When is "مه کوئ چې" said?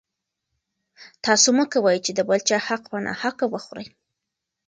1.57-2.11